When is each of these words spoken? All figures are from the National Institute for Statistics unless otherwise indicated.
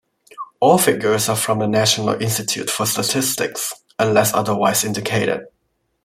All 0.59 0.79
figures 0.79 1.29
are 1.29 1.35
from 1.35 1.59
the 1.59 1.67
National 1.67 2.19
Institute 2.19 2.71
for 2.71 2.87
Statistics 2.87 3.71
unless 3.99 4.33
otherwise 4.33 4.83
indicated. 4.83 5.45